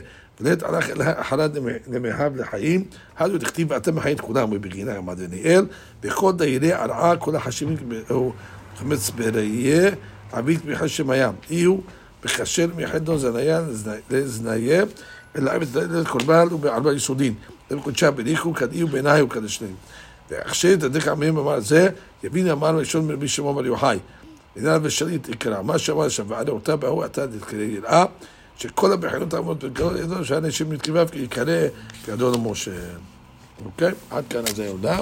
ולית 0.42 0.64
הלך 0.64 0.90
אל 0.90 1.02
אחריו 1.02 1.50
למאהב 1.88 2.36
לחיים, 2.36 2.84
הלו 3.18 3.38
דכתיב 3.38 3.72
ואתם 3.72 3.96
מחיים 3.96 4.16
את 4.16 4.22
כולם, 4.22 4.50
ובגינה 4.52 4.98
עמד 4.98 5.22
דניאל, 5.22 5.66
וכל 6.04 6.32
דיירי 6.32 6.74
ערעה, 6.74 7.18
כל 7.18 7.36
החשיבים, 7.36 7.78
חמץ 8.78 9.10
בראייה, 9.10 9.92
עבית 10.32 10.66
מחשם 10.66 11.10
הים. 11.10 11.34
אי 11.50 11.66
בכשר 12.24 12.68
מחדו 12.78 13.18
זניה 13.18 13.62
לזניה, 14.10 14.84
אלא 15.38 15.52
עבד 15.52 15.78
לקורבן 15.78 16.48
ובערבה 16.52 16.94
יסודין. 16.94 17.34
ובקודשה 17.72 18.12
בריחו 18.12 18.54
כדאיו 18.54 18.88
בעיניי 18.88 19.22
וכדשנים. 19.22 19.76
ועכשיו 20.30 20.78
תדק 20.78 21.08
עמהם 21.08 21.38
אמר 21.38 21.60
זה, 21.60 21.90
יבין 22.24 22.50
אמר 22.50 22.78
ראשון 22.78 23.08
מרבי 23.08 23.28
שמעון 23.28 23.56
בר 23.56 23.66
יוחאי. 23.66 24.00
עניין 24.56 24.80
ושליט 24.84 25.30
יקרא, 25.30 25.62
מה 25.62 25.78
שאמר 25.80 26.10
שם, 26.10 26.24
ועדה 26.28 26.52
אותה 26.52 26.76
בהוא 26.76 27.08
תקרא 27.08 27.60
יראה, 27.60 28.06
שכל 28.58 28.94
הבחינות 28.94 29.34
העמוד 29.34 29.66
בגדול 29.66 29.98
ידעו 29.98 30.26
שהאנשים 30.26 30.70
מתקרביו 30.70 31.08
כי 31.12 31.20
יקרא 31.20 31.68
כגדול 32.06 32.34
למשה. 32.34 32.72
אוקיי? 33.66 33.92
עד 34.12 34.24
כאן 34.30 34.42
אז 34.48 34.60
היהודה. 34.60 34.94